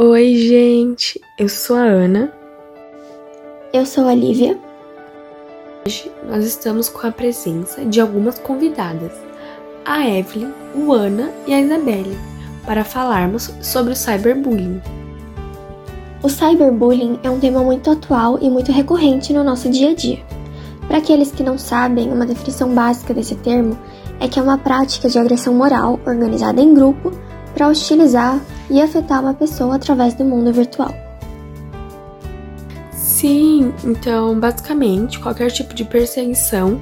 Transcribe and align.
Oi, 0.00 0.36
gente! 0.36 1.20
Eu 1.36 1.48
sou 1.48 1.74
a 1.74 1.80
Ana. 1.80 2.32
Eu 3.72 3.84
sou 3.84 4.06
a 4.06 4.14
Lívia. 4.14 4.56
Hoje 5.84 6.08
nós 6.24 6.44
estamos 6.44 6.88
com 6.88 7.04
a 7.04 7.10
presença 7.10 7.84
de 7.84 8.00
algumas 8.00 8.38
convidadas, 8.38 9.10
a 9.84 10.08
Evelyn, 10.08 10.52
o 10.72 10.92
Ana 10.92 11.32
e 11.48 11.52
a 11.52 11.60
Isabelle, 11.60 12.16
para 12.64 12.84
falarmos 12.84 13.50
sobre 13.60 13.92
o 13.92 13.96
cyberbullying. 13.96 14.80
O 16.22 16.28
cyberbullying 16.28 17.18
é 17.24 17.28
um 17.28 17.40
tema 17.40 17.64
muito 17.64 17.90
atual 17.90 18.38
e 18.40 18.48
muito 18.48 18.70
recorrente 18.70 19.32
no 19.32 19.42
nosso 19.42 19.68
dia 19.68 19.90
a 19.90 19.94
dia. 19.96 20.24
Para 20.86 20.98
aqueles 20.98 21.32
que 21.32 21.42
não 21.42 21.58
sabem, 21.58 22.12
uma 22.12 22.24
definição 22.24 22.72
básica 22.72 23.12
desse 23.12 23.34
termo 23.34 23.76
é 24.20 24.28
que 24.28 24.38
é 24.38 24.42
uma 24.42 24.58
prática 24.58 25.08
de 25.08 25.18
agressão 25.18 25.54
moral 25.54 25.98
organizada 26.06 26.60
em 26.60 26.72
grupo 26.72 27.10
para 27.52 27.66
hostilizar 27.66 28.40
e 28.70 28.80
afetar 28.80 29.20
uma 29.20 29.34
pessoa 29.34 29.76
através 29.76 30.14
do 30.14 30.24
mundo 30.24 30.52
virtual. 30.52 30.94
Sim, 32.92 33.72
então 33.84 34.38
basicamente 34.38 35.18
qualquer 35.18 35.50
tipo 35.50 35.74
de 35.74 35.84
perseguição, 35.84 36.80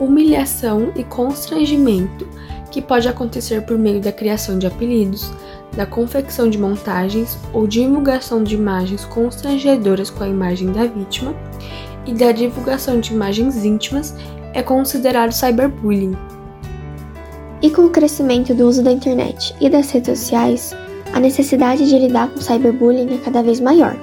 humilhação 0.00 0.92
e 0.96 1.04
constrangimento 1.04 2.26
que 2.70 2.80
pode 2.80 3.08
acontecer 3.08 3.62
por 3.62 3.78
meio 3.78 4.00
da 4.00 4.12
criação 4.12 4.58
de 4.58 4.66
apelidos, 4.66 5.30
da 5.76 5.84
confecção 5.84 6.48
de 6.48 6.58
montagens 6.58 7.38
ou 7.52 7.66
divulgação 7.66 8.42
de 8.42 8.54
imagens 8.54 9.04
constrangedoras 9.04 10.10
com 10.10 10.24
a 10.24 10.28
imagem 10.28 10.72
da 10.72 10.86
vítima 10.86 11.34
e 12.06 12.14
da 12.14 12.32
divulgação 12.32 13.00
de 13.00 13.12
imagens 13.12 13.64
íntimas 13.64 14.14
é 14.54 14.62
considerado 14.62 15.32
cyberbullying. 15.32 16.16
E 17.60 17.70
com 17.70 17.82
o 17.82 17.90
crescimento 17.90 18.54
do 18.54 18.66
uso 18.66 18.82
da 18.82 18.92
internet 18.92 19.54
e 19.60 19.68
das 19.68 19.90
redes 19.90 20.18
sociais, 20.18 20.74
a 21.16 21.20
necessidade 21.20 21.88
de 21.88 21.98
lidar 21.98 22.28
com 22.28 22.42
cyberbullying 22.42 23.14
é 23.14 23.16
cada 23.16 23.42
vez 23.42 23.58
maior. 23.58 23.96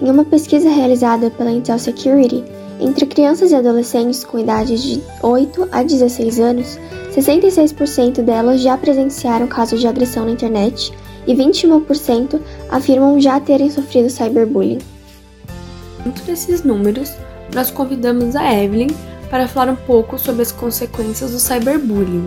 Em 0.00 0.10
uma 0.10 0.24
pesquisa 0.24 0.70
realizada 0.70 1.30
pela 1.30 1.52
Intel 1.52 1.78
Security, 1.78 2.42
entre 2.80 3.04
crianças 3.04 3.50
e 3.50 3.54
adolescentes 3.54 4.24
com 4.24 4.38
idade 4.38 4.78
de 4.78 5.02
8 5.22 5.68
a 5.70 5.82
16 5.82 6.40
anos, 6.40 6.78
66% 7.14 8.22
delas 8.22 8.62
já 8.62 8.78
presenciaram 8.78 9.46
casos 9.46 9.78
de 9.78 9.86
agressão 9.86 10.24
na 10.24 10.30
internet 10.30 10.90
e 11.26 11.34
21% 11.34 12.40
afirmam 12.70 13.20
já 13.20 13.38
terem 13.38 13.70
sofrido 13.70 14.08
cyberbullying. 14.08 14.78
Dentro 16.02 16.24
desses 16.24 16.62
números, 16.62 17.12
nós 17.54 17.70
convidamos 17.70 18.34
a 18.34 18.54
Evelyn 18.54 18.88
para 19.28 19.46
falar 19.46 19.70
um 19.70 19.76
pouco 19.76 20.18
sobre 20.18 20.40
as 20.40 20.50
consequências 20.50 21.30
do 21.30 21.38
cyberbullying. 21.38 22.26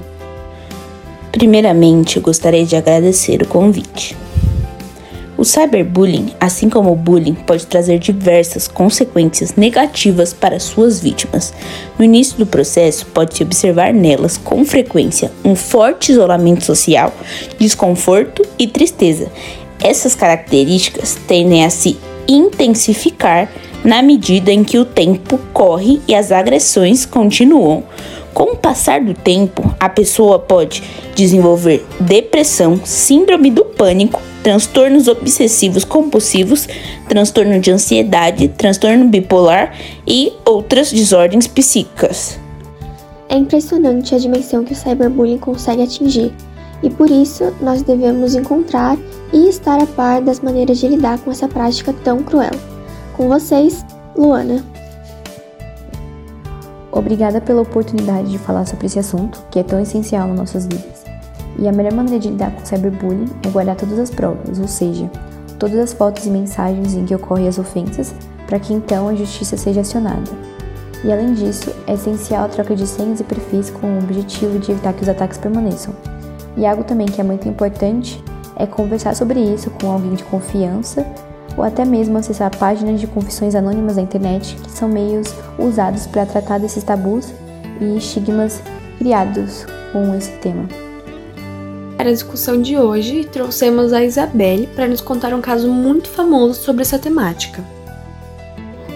Primeiramente, 1.42 2.20
gostaria 2.20 2.64
de 2.64 2.76
agradecer 2.76 3.42
o 3.42 3.48
convite. 3.48 4.16
O 5.36 5.44
cyberbullying, 5.44 6.36
assim 6.40 6.70
como 6.70 6.92
o 6.92 6.96
bullying, 6.96 7.34
pode 7.34 7.66
trazer 7.66 7.98
diversas 7.98 8.68
consequências 8.68 9.56
negativas 9.56 10.34
para 10.34 10.60
suas 10.60 11.00
vítimas. 11.00 11.52
No 11.98 12.06
início 12.06 12.38
do 12.38 12.46
processo, 12.46 13.08
pode-se 13.08 13.42
observar 13.42 13.92
nelas, 13.92 14.38
com 14.38 14.64
frequência, 14.64 15.32
um 15.44 15.56
forte 15.56 16.12
isolamento 16.12 16.64
social, 16.64 17.12
desconforto 17.58 18.44
e 18.60 18.68
tristeza. 18.68 19.28
Essas 19.84 20.14
características 20.14 21.18
tendem 21.28 21.66
a 21.66 21.72
se 21.72 21.98
intensificar 22.28 23.52
na 23.84 24.04
medida 24.04 24.52
em 24.52 24.64
que 24.64 24.78
o 24.78 24.86
tempo 24.86 25.40
corre 25.52 26.00
e 26.08 26.14
as 26.14 26.32
agressões 26.32 27.04
continuam. 27.04 27.84
Com 28.34 28.54
o 28.54 28.56
passar 28.56 29.02
do 29.02 29.14
tempo, 29.14 29.64
a 29.80 29.90
pessoa 29.90 30.40
pode 30.40 30.82
desenvolver 31.16 31.86
depressão, 32.00 32.80
síndrome 32.84 33.52
do 33.52 33.66
pânico, 33.66 34.22
transtornos 34.42 35.08
obsessivos 35.08 35.84
compulsivos, 35.84 36.68
transtorno 37.08 37.60
de 37.60 37.72
ansiedade, 37.72 38.48
transtorno 38.48 39.06
bipolar 39.06 39.74
e 40.08 40.34
outras 40.46 40.92
desordens 40.92 41.48
psíquicas. 41.48 42.40
É 43.30 43.36
impressionante 43.38 44.16
a 44.16 44.18
dimensão 44.18 44.64
que 44.64 44.74
o 44.74 44.76
cyberbullying 44.76 45.38
consegue 45.38 45.84
atingir, 45.84 46.34
e 46.82 46.90
por 46.90 47.10
isso 47.10 47.54
nós 47.62 47.82
devemos 47.82 48.34
encontrar 48.34 48.98
e 49.32 49.48
estar 49.48 49.82
a 49.82 49.86
par 49.86 50.22
das 50.22 50.40
maneiras 50.40 50.80
de 50.80 50.88
lidar 50.88 51.20
com 51.20 51.32
essa 51.32 51.48
prática 51.48 51.94
tão 52.04 52.24
cruel. 52.24 52.52
Com 53.16 53.28
vocês, 53.28 53.86
Luana. 54.18 54.71
Obrigada 56.92 57.40
pela 57.40 57.62
oportunidade 57.62 58.30
de 58.30 58.38
falar 58.38 58.66
sobre 58.66 58.88
esse 58.88 59.00
assunto, 59.00 59.42
que 59.50 59.60
é 59.60 59.64
tão 59.64 59.80
essencial 59.80 60.28
nas 60.28 60.38
nossas 60.38 60.66
vidas. 60.66 61.06
E 61.58 61.68
a 61.68 61.72
melhor 61.72 61.94
maneira 61.94 62.20
de 62.20 62.30
lidar 62.30 62.52
com 62.52 62.66
cyberbullying 62.66 63.30
é 63.44 63.50
guardar 63.50 63.76
todas 63.76 63.98
as 63.98 64.10
provas, 64.10 64.60
ou 64.60 64.68
seja, 64.68 65.10
todas 65.58 65.80
as 65.80 65.94
fotos 65.94 66.26
e 66.26 66.30
mensagens 66.30 66.94
em 66.94 67.06
que 67.06 67.16
ocorrem 67.16 67.48
as 67.48 67.58
ofensas, 67.58 68.14
para 68.46 68.60
que 68.60 68.74
então 68.74 69.08
a 69.08 69.16
justiça 69.16 69.56
seja 69.56 69.82
acionada. 69.82 70.30
E 71.04 71.12
além 71.12 71.34
disso, 71.34 71.74
é 71.88 71.94
essencial 71.94 72.46
a 72.46 72.50
troca 72.50 72.76
de 72.76 72.86
senhas 72.86 73.20
e 73.22 73.24
perfis 73.24 73.70
com 73.70 73.88
o 73.88 74.00
objetivo 74.00 74.60
de 74.60 74.72
evitar 74.72 74.94
que 74.94 75.02
os 75.02 75.10
ataques 75.10 75.38
permaneçam. 75.38 75.94
E 76.58 76.66
algo 76.66 76.84
também 76.84 77.08
que 77.08 77.22
é 77.22 77.24
muito 77.24 77.48
importante 77.48 78.22
é 78.56 78.68
conversar 78.68 79.16
sobre 79.16 79.40
isso 79.40 79.72
com 79.72 79.90
alguém 79.90 80.14
de 80.14 80.24
confiança 80.26 81.06
ou 81.58 81.64
até 81.64 81.86
mesmo 81.86 82.18
acessar 82.18 82.56
páginas 82.58 83.00
de 83.00 83.08
confissões 83.08 83.56
anônimas 83.56 83.96
na 83.96 84.02
internet, 84.02 84.56
que 84.56 84.72
são 84.72 84.88
meios 84.88 85.34
usados 85.58 86.08
para 86.08 86.26
tratar 86.26 86.60
desses 86.60 86.84
tabus 86.84 87.28
e 87.80 87.98
estigmas 87.98 88.62
criados 88.98 89.66
com 89.92 90.16
esse 90.16 90.32
tema. 90.34 90.68
Para 91.98 92.10
a 92.10 92.14
discussão 92.14 92.62
de 92.62 92.78
hoje, 92.80 93.26
trouxemos 93.26 93.94
a 93.94 94.04
Isabelle 94.04 94.68
para 94.76 94.88
nos 94.88 95.02
contar 95.02 95.34
um 95.34 95.42
caso 95.42 95.70
muito 95.70 96.10
famoso 96.10 96.56
sobre 96.56 96.82
essa 96.82 96.98
temática. 96.98 97.64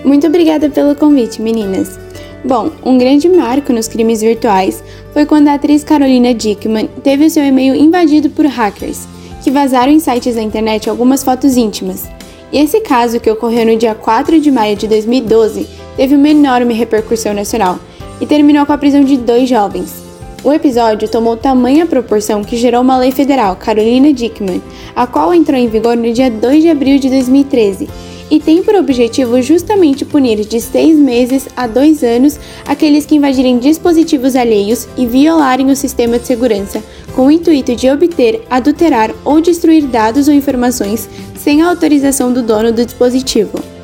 Muito 0.04 0.26
obrigada 0.26 0.70
pelo 0.70 0.96
convite, 0.96 1.42
meninas. 1.42 2.00
Bom, 2.44 2.72
um 2.84 2.98
grande 2.98 3.28
marco 3.28 3.74
nos 3.74 3.88
crimes 3.88 4.22
virtuais 4.22 4.84
foi 5.14 5.26
quando 5.26 5.48
a 5.48 5.56
atriz 5.56 5.84
Carolina 5.84 6.34
Dickman 6.34 6.88
teve 7.04 7.30
seu 7.30 7.44
e-mail 7.44 7.76
invadido 7.76 8.30
por 8.30 8.46
hackers, 8.46 9.08
que 9.44 9.50
vazaram 9.50 9.92
em 9.92 10.00
sites 10.00 10.36
da 10.36 10.42
internet 10.42 10.90
algumas 10.90 11.24
fotos 11.24 11.58
íntimas, 11.58 12.06
e 12.52 12.60
esse 12.60 12.80
caso, 12.82 13.20
que 13.20 13.30
ocorreu 13.30 13.66
no 13.66 13.78
dia 13.78 13.96
4 13.96 14.40
de 14.40 14.52
maio 14.52 14.76
de 14.76 14.88
2012, 14.88 15.68
teve 15.98 16.16
uma 16.16 16.30
enorme 16.30 16.74
repercussão 16.74 17.34
nacional 17.34 17.80
e 18.22 18.26
terminou 18.26 18.66
com 18.66 18.74
a 18.74 18.78
prisão 18.78 19.04
de 19.04 19.18
dois 19.18 19.50
jovens. 19.50 20.04
O 20.44 20.54
episódio 20.54 21.10
tomou 21.10 21.36
tamanha 21.36 21.88
proporção 21.88 22.44
que 22.44 22.56
gerou 22.56 22.82
uma 22.82 22.98
lei 22.98 23.12
federal, 23.12 23.56
Carolina 23.56 24.14
Dickman, 24.14 24.62
a 24.96 25.08
qual 25.08 25.34
entrou 25.34 25.58
em 25.58 25.68
vigor 25.68 25.98
no 25.98 26.14
dia 26.14 26.30
2 26.30 26.62
de 26.62 26.70
abril 26.70 27.00
de 27.00 27.10
2013 27.10 27.90
e 28.30 28.40
tem 28.40 28.64
por 28.64 28.76
objetivo 28.76 29.42
justamente 29.42 30.04
punir 30.04 30.46
de 30.46 30.60
seis 30.60 30.98
meses 30.98 31.48
a 31.56 31.68
dois 31.68 32.04
anos 32.04 32.40
aqueles 32.66 33.06
que 33.06 33.16
invadirem 33.16 33.60
dispositivos 33.60 34.36
alheios 34.36 34.88
e 34.98 35.06
violarem 35.06 35.70
o 35.70 35.76
sistema 35.76 36.18
de 36.18 36.28
segurança, 36.28 36.84
com 37.14 37.28
o 37.28 37.32
intuito 37.32 37.76
de 37.76 37.90
obter, 37.90 38.42
adulterar 38.50 39.14
ou 39.24 39.40
destruir 39.40 39.84
dados 39.84 40.28
ou 40.28 40.34
informações 40.34 41.08
sem 41.36 41.62
a 41.62 41.70
autorização 41.70 42.34
do 42.34 42.42
dono 42.42 42.72
do 42.72 42.86
dispositivo. 42.86 43.76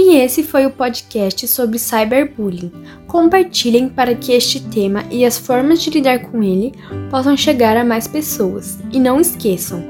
E 0.00 0.16
esse 0.16 0.42
foi 0.42 0.64
o 0.64 0.70
podcast 0.70 1.46
sobre 1.48 1.78
cyberbullying. 1.78 2.72
Compartilhem 3.06 3.88
para 3.88 4.14
que 4.14 4.32
este 4.32 4.58
tema 4.58 5.04
e 5.10 5.24
as 5.24 5.36
formas 5.36 5.82
de 5.82 5.90
lidar 5.90 6.30
com 6.30 6.42
ele 6.42 6.72
possam 7.10 7.36
chegar 7.36 7.76
a 7.76 7.84
mais 7.84 8.06
pessoas. 8.06 8.78
E 8.90 8.98
não 8.98 9.20
esqueçam, 9.20 9.84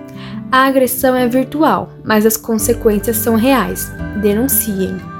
a 0.50 0.66
agressão 0.66 1.14
é 1.14 1.26
virtual, 1.28 1.90
mas 2.04 2.24
as 2.24 2.36
consequências 2.36 3.16
são 3.16 3.36
reais. 3.36 3.90
Denunciem. 4.20 5.17